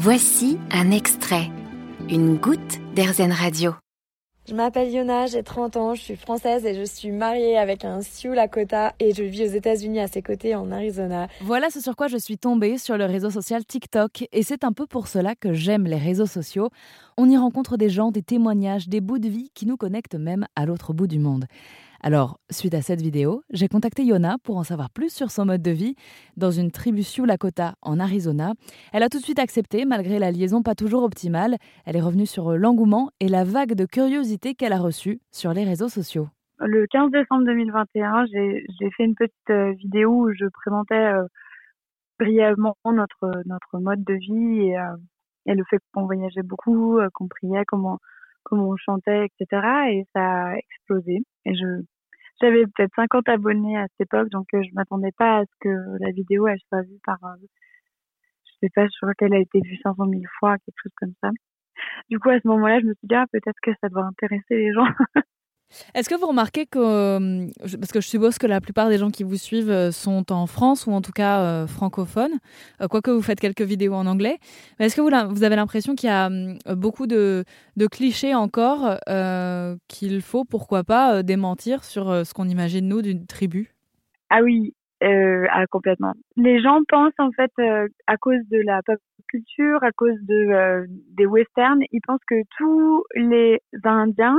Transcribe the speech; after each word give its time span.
Voici 0.00 0.58
un 0.70 0.92
extrait, 0.92 1.50
une 2.08 2.36
goutte 2.36 2.78
d'Airzen 2.94 3.32
Radio. 3.32 3.72
Je 4.48 4.54
m'appelle 4.54 4.92
Yona, 4.92 5.26
j'ai 5.26 5.42
30 5.42 5.76
ans, 5.76 5.94
je 5.96 6.00
suis 6.00 6.14
française 6.14 6.64
et 6.64 6.74
je 6.76 6.84
suis 6.84 7.10
mariée 7.10 7.58
avec 7.58 7.84
un 7.84 8.00
Sioux 8.00 8.32
Lakota 8.32 8.94
et 9.00 9.12
je 9.12 9.24
vis 9.24 9.42
aux 9.42 9.56
États-Unis 9.56 9.98
à 9.98 10.06
ses 10.06 10.22
côtés 10.22 10.54
en 10.54 10.70
Arizona. 10.70 11.26
Voilà 11.40 11.68
ce 11.70 11.80
sur 11.80 11.96
quoi 11.96 12.06
je 12.06 12.16
suis 12.16 12.38
tombée 12.38 12.78
sur 12.78 12.96
le 12.96 13.06
réseau 13.06 13.30
social 13.30 13.64
TikTok 13.64 14.28
et 14.30 14.44
c'est 14.44 14.62
un 14.62 14.72
peu 14.72 14.86
pour 14.86 15.08
cela 15.08 15.34
que 15.34 15.52
j'aime 15.52 15.88
les 15.88 15.96
réseaux 15.98 16.26
sociaux. 16.26 16.70
On 17.16 17.28
y 17.28 17.36
rencontre 17.36 17.76
des 17.76 17.90
gens, 17.90 18.12
des 18.12 18.22
témoignages, 18.22 18.88
des 18.88 19.00
bouts 19.00 19.18
de 19.18 19.28
vie 19.28 19.50
qui 19.52 19.66
nous 19.66 19.76
connectent 19.76 20.14
même 20.14 20.46
à 20.54 20.64
l'autre 20.64 20.92
bout 20.92 21.08
du 21.08 21.18
monde. 21.18 21.46
Alors, 22.00 22.38
suite 22.48 22.74
à 22.74 22.80
cette 22.80 23.02
vidéo, 23.02 23.42
j'ai 23.50 23.66
contacté 23.66 24.04
Yona 24.04 24.36
pour 24.44 24.56
en 24.56 24.62
savoir 24.62 24.88
plus 24.88 25.12
sur 25.12 25.32
son 25.32 25.46
mode 25.46 25.62
de 25.62 25.72
vie 25.72 25.96
dans 26.36 26.52
une 26.52 26.70
tribu 26.70 27.02
Sioux 27.02 27.24
Lakota 27.24 27.74
en 27.82 27.98
Arizona. 27.98 28.52
Elle 28.92 29.02
a 29.02 29.08
tout 29.08 29.18
de 29.18 29.24
suite 29.24 29.40
accepté, 29.40 29.84
malgré 29.84 30.20
la 30.20 30.30
liaison 30.30 30.62
pas 30.62 30.76
toujours 30.76 31.02
optimale. 31.02 31.56
Elle 31.86 31.96
est 31.96 32.00
revenue 32.00 32.26
sur 32.26 32.56
l'engouement 32.56 33.10
et 33.18 33.28
la 33.28 33.42
vague 33.42 33.74
de 33.74 33.84
curiosité 33.84 34.54
qu'elle 34.54 34.72
a 34.72 34.78
reçue 34.78 35.20
sur 35.32 35.52
les 35.52 35.64
réseaux 35.64 35.88
sociaux. 35.88 36.28
Le 36.60 36.86
15 36.86 37.10
décembre 37.10 37.44
2021, 37.46 38.26
j'ai 38.26 38.90
fait 38.96 39.04
une 39.04 39.14
petite 39.16 39.50
euh, 39.50 39.72
vidéo 39.72 40.26
où 40.26 40.32
je 40.32 40.46
présentais 40.52 40.94
euh, 40.94 41.24
brièvement 42.18 42.76
notre, 42.84 43.42
notre 43.46 43.78
mode 43.78 44.04
de 44.04 44.14
vie 44.14 44.68
et, 44.68 44.78
euh, 44.78 44.96
et 45.46 45.54
le 45.54 45.64
fait 45.68 45.78
qu'on 45.92 46.06
voyageait 46.06 46.42
beaucoup, 46.42 47.00
qu'on 47.14 47.26
priait, 47.26 47.64
comment 47.66 47.98
comment 48.48 48.68
on 48.70 48.76
chantait, 48.76 49.26
etc. 49.26 49.62
Et 49.90 50.06
ça 50.14 50.48
a 50.48 50.56
explosé. 50.56 51.22
J'avais 52.40 52.64
peut-être 52.66 52.94
50 52.96 53.28
abonnés 53.28 53.76
à 53.76 53.86
cette 53.88 54.06
époque, 54.08 54.28
donc 54.30 54.46
euh, 54.54 54.62
je 54.62 54.74
m'attendais 54.74 55.12
pas 55.16 55.38
à 55.38 55.44
ce 55.44 55.54
que 55.60 55.68
la 56.00 56.10
vidéo 56.12 56.46
soit 56.68 56.82
vue 56.82 57.00
par, 57.04 57.18
euh, 57.24 57.36
je 58.44 58.52
sais 58.62 58.70
pas, 58.74 58.84
je 58.86 58.96
crois 59.00 59.14
qu'elle 59.14 59.34
a 59.34 59.40
été 59.40 59.60
vue 59.60 59.76
500 59.82 60.06
000 60.08 60.22
fois, 60.38 60.56
quelque 60.58 60.80
chose 60.82 60.92
comme 60.96 61.14
ça. 61.22 61.30
Du 62.10 62.18
coup, 62.18 62.30
à 62.30 62.40
ce 62.40 62.48
moment-là, 62.48 62.80
je 62.80 62.86
me 62.86 62.94
suis 62.94 63.08
dit, 63.08 63.14
ah, 63.14 63.26
peut-être 63.32 63.58
que 63.62 63.72
ça 63.80 63.88
doit 63.88 64.04
intéresser 64.04 64.56
les 64.56 64.72
gens. 64.72 64.86
Est-ce 65.94 66.08
que 66.08 66.14
vous 66.14 66.26
remarquez 66.26 66.66
que, 66.66 66.78
euh, 66.78 67.46
parce 67.78 67.92
que 67.92 68.00
je 68.00 68.08
suppose 68.08 68.38
que 68.38 68.46
la 68.46 68.60
plupart 68.60 68.88
des 68.88 68.98
gens 68.98 69.10
qui 69.10 69.22
vous 69.22 69.36
suivent 69.36 69.70
euh, 69.70 69.90
sont 69.90 70.32
en 70.32 70.46
France 70.46 70.86
ou 70.86 70.92
en 70.92 71.02
tout 71.02 71.12
cas 71.12 71.40
euh, 71.40 71.66
francophones, 71.66 72.38
quoique 72.90 73.10
vous 73.10 73.22
faites 73.22 73.40
quelques 73.40 73.62
vidéos 73.62 73.94
en 73.94 74.06
anglais, 74.06 74.38
mais 74.78 74.86
est-ce 74.86 74.96
que 74.96 75.00
vous, 75.00 75.44
avez 75.44 75.56
l'impression 75.56 75.94
qu'il 75.94 76.08
y 76.08 76.12
a 76.12 76.30
beaucoup 76.74 77.06
de, 77.06 77.44
clichés 77.90 78.34
encore 78.34 78.98
qu'il 79.88 80.22
faut, 80.22 80.44
pourquoi 80.44 80.84
pas, 80.84 81.22
démentir 81.22 81.84
sur 81.84 82.26
ce 82.26 82.32
qu'on 82.34 82.48
imagine 82.48 82.88
nous 82.88 83.02
d'une 83.02 83.26
tribu? 83.26 83.72
Ah 84.30 84.42
oui, 84.42 84.74
ah, 85.02 85.66
complètement. 85.70 86.14
Les 86.36 86.60
gens 86.60 86.80
pensent 86.88 87.18
en 87.18 87.30
fait 87.32 87.52
à 88.06 88.16
cause 88.16 88.40
de 88.50 88.60
la 88.64 88.82
pop 88.82 88.98
culture, 89.28 89.82
à 89.82 89.92
cause 89.92 90.18
de 90.22 90.86
des 91.16 91.26
westerns, 91.26 91.82
ils 91.92 92.00
pensent 92.06 92.24
que 92.28 92.42
tous 92.56 93.04
les 93.14 93.60
Indiens 93.84 94.36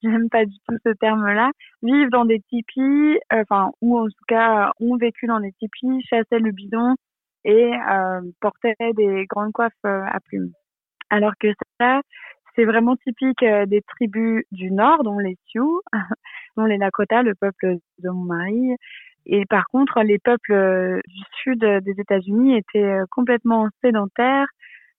j'aime 0.02 0.28
pas 0.30 0.44
du 0.44 0.56
tout 0.68 0.76
ce 0.84 0.90
terme-là, 0.90 1.50
vivent 1.82 2.10
dans 2.10 2.24
des 2.24 2.40
tipis, 2.40 3.18
euh, 3.32 3.42
enfin, 3.42 3.70
ou 3.80 3.98
en 3.98 4.06
tout 4.06 4.24
cas 4.28 4.72
ont 4.80 4.96
vécu 4.96 5.26
dans 5.26 5.40
des 5.40 5.52
tipis, 5.52 6.02
chassaient 6.08 6.38
le 6.38 6.52
bidon 6.52 6.94
et 7.44 7.72
euh, 7.74 8.20
portaient 8.40 8.74
des 8.96 9.26
grandes 9.26 9.52
coiffes 9.52 9.72
euh, 9.86 10.04
à 10.06 10.20
plumes. 10.20 10.52
Alors 11.10 11.32
que 11.38 11.48
ça, 11.80 12.00
c'est 12.54 12.64
vraiment 12.64 12.96
typique 12.96 13.44
des 13.44 13.82
tribus 13.82 14.44
du 14.52 14.70
Nord, 14.70 15.02
dont 15.02 15.18
les 15.18 15.36
Sioux, 15.46 15.80
dont 16.56 16.64
les 16.64 16.78
Lakota, 16.78 17.22
le 17.22 17.34
peuple 17.34 17.76
de 17.98 18.10
mon 18.10 18.24
mari. 18.24 18.76
Et 19.26 19.44
par 19.46 19.66
contre, 19.68 20.02
les 20.02 20.18
peuples 20.18 21.00
du 21.06 21.22
Sud 21.42 21.60
des 21.60 21.94
États-Unis 22.00 22.56
étaient 22.56 23.00
complètement 23.10 23.68
sédentaires, 23.82 24.46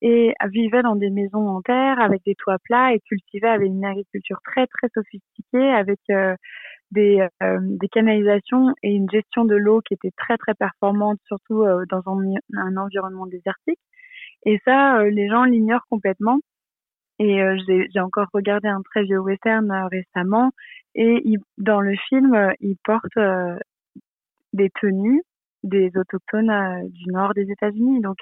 et 0.00 0.32
vivaient 0.50 0.82
dans 0.82 0.96
des 0.96 1.10
maisons 1.10 1.48
en 1.48 1.60
terre 1.60 2.00
avec 2.00 2.22
des 2.24 2.34
toits 2.36 2.58
plats 2.62 2.92
et 2.92 3.00
cultivaient 3.00 3.48
avec 3.48 3.66
une 3.66 3.84
agriculture 3.84 4.38
très 4.44 4.66
très 4.66 4.88
sophistiquée 4.94 5.72
avec 5.72 5.98
euh, 6.10 6.36
des, 6.92 7.26
euh, 7.42 7.58
des 7.60 7.88
canalisations 7.88 8.74
et 8.82 8.90
une 8.92 9.10
gestion 9.10 9.44
de 9.44 9.56
l'eau 9.56 9.80
qui 9.80 9.94
était 9.94 10.12
très 10.16 10.36
très 10.38 10.54
performante 10.54 11.18
surtout 11.26 11.62
euh, 11.62 11.84
dans 11.90 12.02
un, 12.06 12.76
environnement 12.76 13.26
désertique. 13.26 13.80
Et 14.46 14.60
ça 14.64 15.02
les 15.04 15.28
gens 15.28 15.44
l'ignorent 15.44 15.86
complètement. 15.90 16.38
Et 17.20 17.40
j'ai 17.66 18.00
encore 18.00 18.28
regardé 18.32 18.68
un 18.68 18.80
très 18.82 19.02
vieux 19.02 19.18
western 19.18 19.68
récemment 19.90 20.52
et 20.94 21.20
dans 21.56 21.80
le 21.80 21.96
film 22.08 22.52
ils 22.60 22.76
portent 22.84 23.18
des 24.52 24.70
tenues 24.80 25.22
des 25.64 25.90
autochtones 25.96 26.88
du 26.90 27.10
nord 27.10 27.34
des 27.34 27.50
États-Unis. 27.50 28.00
Donc 28.00 28.18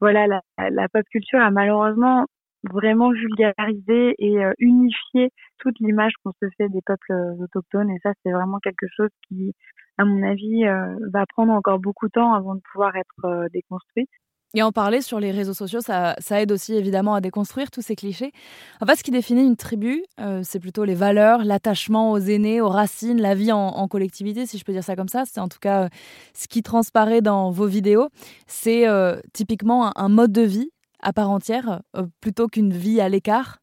voilà, 0.00 0.26
la, 0.58 0.88
pop 0.88 1.04
culture 1.10 1.40
a 1.40 1.50
malheureusement 1.50 2.26
vraiment 2.64 3.10
vulgarisé 3.10 4.14
et 4.18 4.44
euh, 4.44 4.52
unifié 4.58 5.30
toute 5.58 5.78
l'image 5.80 6.12
qu'on 6.22 6.32
se 6.32 6.46
fait 6.56 6.68
des 6.68 6.80
peuples 6.84 7.12
euh, 7.12 7.44
autochtones 7.44 7.90
et 7.90 7.98
ça 8.02 8.12
c'est 8.22 8.32
vraiment 8.32 8.58
quelque 8.58 8.86
chose 8.96 9.10
qui 9.28 9.54
à 9.96 10.04
mon 10.04 10.22
avis 10.22 10.66
euh, 10.66 10.96
va 11.12 11.24
prendre 11.26 11.52
encore 11.52 11.78
beaucoup 11.78 12.06
de 12.06 12.12
temps 12.12 12.34
avant 12.34 12.54
de 12.56 12.60
pouvoir 12.72 12.96
être 12.96 13.48
déconstruit. 13.52 14.08
Et 14.54 14.62
en 14.62 14.72
parler 14.72 15.02
sur 15.02 15.20
les 15.20 15.30
réseaux 15.30 15.52
sociaux, 15.52 15.80
ça, 15.80 16.14
ça, 16.18 16.40
aide 16.40 16.52
aussi 16.52 16.74
évidemment 16.74 17.14
à 17.14 17.20
déconstruire 17.20 17.70
tous 17.70 17.82
ces 17.82 17.94
clichés. 17.94 18.32
En 18.80 18.86
fait, 18.86 18.96
ce 18.96 19.02
qui 19.02 19.10
définit 19.10 19.44
une 19.44 19.56
tribu, 19.56 20.02
c'est 20.42 20.58
plutôt 20.58 20.84
les 20.84 20.94
valeurs, 20.94 21.44
l'attachement 21.44 22.12
aux 22.12 22.18
aînés, 22.18 22.62
aux 22.62 22.68
racines, 22.68 23.20
la 23.20 23.34
vie 23.34 23.52
en, 23.52 23.88
collectivité, 23.88 24.46
si 24.46 24.56
je 24.56 24.64
peux 24.64 24.72
dire 24.72 24.84
ça 24.84 24.96
comme 24.96 25.08
ça. 25.08 25.24
C'est 25.26 25.40
en 25.40 25.48
tout 25.48 25.58
cas 25.60 25.88
ce 26.32 26.48
qui 26.48 26.62
transparaît 26.62 27.20
dans 27.20 27.50
vos 27.50 27.66
vidéos. 27.66 28.08
C'est 28.46 28.86
typiquement 29.34 29.92
un, 29.98 30.08
mode 30.08 30.32
de 30.32 30.42
vie 30.42 30.70
à 31.02 31.12
part 31.12 31.30
entière, 31.30 31.82
plutôt 32.22 32.48
qu'une 32.48 32.72
vie 32.72 33.02
à 33.02 33.10
l'écart. 33.10 33.58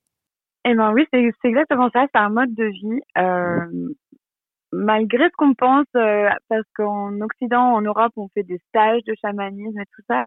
Eh 0.68 0.74
ben 0.74 0.94
oui, 0.94 1.06
c'est 1.12 1.31
exactement 1.44 1.90
ça. 1.94 2.06
C'est 2.13 2.19
un 2.19 2.29
mode 2.29 2.53
de 2.53 2.66
vie 2.66 3.01
malgré 4.75 5.25
ce 5.25 5.36
qu'on 5.38 5.53
pense, 5.53 5.86
euh, 5.96 6.30
parce 6.50 6.68
qu'en 6.75 7.19
Occident, 7.22 7.74
en 7.74 7.81
Europe, 7.81 8.13
on 8.18 8.28
fait 8.30 8.44
des 8.44 8.59
stages 8.69 9.03
de 9.03 9.16
chamanisme 9.22 9.80
et 9.80 9.86
tout 9.96 10.02
ça, 10.08 10.25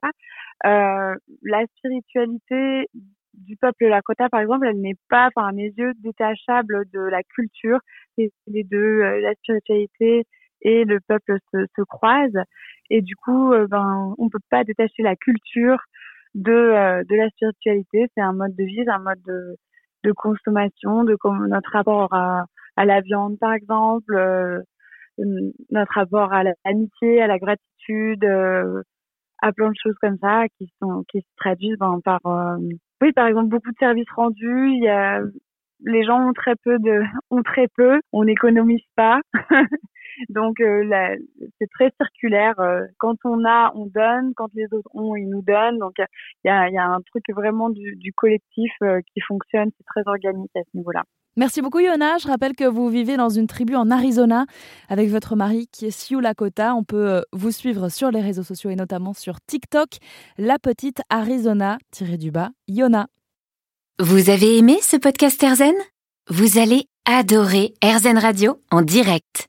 euh, 0.67 1.15
la 1.43 1.67
spiritualité 1.77 2.89
du 3.35 3.57
peuple 3.57 3.87
Lakota, 3.87 4.29
par 4.29 4.41
exemple, 4.41 4.67
elle 4.67 4.81
n'est 4.81 4.97
pas, 5.09 5.29
à 5.37 5.53
mes 5.53 5.73
yeux, 5.77 5.93
détachable 6.01 6.85
de 6.93 7.01
la 7.01 7.23
culture. 7.23 7.79
Et 8.17 8.33
les 8.47 8.65
deux, 8.65 8.77
euh, 9.03 9.21
la 9.21 9.35
spiritualité 9.35 10.25
et 10.63 10.85
le 10.85 10.99
peuple 11.07 11.39
se, 11.53 11.67
se 11.77 11.83
croisent. 11.83 12.43
Et 12.91 13.03
du 13.03 13.15
coup, 13.17 13.53
euh, 13.53 13.67
ben, 13.69 14.15
on 14.19 14.29
peut 14.29 14.39
pas 14.51 14.65
détacher 14.65 15.03
la 15.03 15.15
culture 15.15 15.79
de, 16.35 17.05
de 17.05 17.17
la 17.17 17.29
spiritualité. 17.31 18.07
C'est 18.15 18.23
un 18.23 18.33
mode 18.33 18.57
de 18.57 18.65
vie, 18.65 18.83
c'est 18.85 18.91
un 18.91 18.99
mode 18.99 19.23
de, 19.27 19.57
de 20.09 20.13
consommation, 20.13 21.05
de 21.05 21.17
notre 21.49 21.71
rapport 21.71 22.13
à, 22.13 22.45
la 22.77 23.01
viande 23.01 23.39
par 23.39 23.53
exemple, 23.53 24.15
euh, 24.15 24.61
notre 25.71 25.93
rapport 25.95 26.33
à 26.33 26.45
l'amitié, 26.65 27.21
à 27.21 27.27
la 27.27 27.39
gratitude, 27.39 28.25
euh, 28.25 28.83
à 29.43 29.53
plein 29.53 29.69
de 29.69 29.77
choses 29.83 29.97
comme 30.01 30.17
ça 30.21 30.45
qui 30.57 30.71
sont 30.81 31.05
qui 31.11 31.21
se 31.21 31.27
traduisent 31.37 31.79
ben, 31.79 32.01
par 32.05 32.21
euh, 32.27 32.57
oui 33.03 33.13
par 33.13 33.27
exemple 33.27 33.49
beaucoup 33.49 33.71
de 33.71 33.79
services 33.79 34.11
rendus. 34.15 34.81
Les 35.85 36.03
gens 36.05 36.29
ont 36.29 36.33
très 36.33 36.55
peu 36.65 36.79
de 36.79 37.03
ont 37.31 37.43
très 37.43 37.69
peu, 37.77 38.01
on 38.13 38.25
n'économise 38.25 38.87
pas. 38.97 39.21
Donc 40.29 40.61
euh, 40.61 40.85
c'est 41.59 41.69
très 41.71 41.91
circulaire. 42.01 42.59
Euh, 42.61 42.83
quand 42.99 43.17
on 43.25 43.45
a, 43.45 43.73
on 43.75 43.87
donne. 43.87 44.33
Quand 44.37 44.49
les 44.55 44.67
autres 44.73 44.91
ont, 44.95 45.17
ils 45.17 45.29
nous 45.29 45.43
donnent. 45.43 45.79
Donc 45.79 45.95
il 45.99 46.49
y 46.49 46.51
a, 46.51 46.69
y 46.69 46.79
a, 46.79 46.85
un 46.85 47.01
truc 47.03 47.25
vraiment 47.35 47.71
du, 47.71 47.97
du 47.97 48.13
collectif 48.13 48.73
euh, 48.83 49.01
qui 49.13 49.21
fonctionne. 49.21 49.71
C'est 49.77 49.87
très 49.87 50.03
organique 50.07 50.51
à 50.57 50.61
ce 50.61 50.77
niveau-là. 50.77 51.03
Merci 51.37 51.63
beaucoup 51.63 51.79
Yona. 51.79 52.19
Je 52.19 52.27
rappelle 52.27 52.57
que 52.57 52.65
vous 52.65 52.89
vivez 52.89 53.17
dans 53.17 53.29
une 53.29 53.47
tribu 53.47 53.77
en 53.77 53.91
Arizona 53.91 54.47
avec 54.89 55.09
votre 55.09 55.37
mari 55.37 55.69
qui 55.71 55.87
est 55.87 55.91
Sioux 55.91 56.21
Lakota. 56.21 56.75
On 56.75 56.83
peut 56.83 57.23
vous 57.33 57.53
suivre 57.53 57.91
sur 57.91 58.11
les 58.11 58.21
réseaux 58.21 58.43
sociaux 58.43 58.71
et 58.71 58.77
notamment 58.77 59.13
sur 59.13 59.41
TikTok, 59.47 59.89
la 60.37 60.59
petite 60.59 61.01
Arizona-du-bas 61.11 62.51
Yona. 62.67 63.07
Vous 64.01 64.31
avez 64.31 64.59
aimé 64.59 64.79
ce 64.81 64.97
podcast 64.97 65.43
Erzen? 65.43 65.75
Vous 66.29 66.59
allez 66.59 66.87
adorer 67.05 67.73
Erzen 67.83 68.19
Radio 68.19 68.61
en 68.71 68.83
direct. 68.83 69.49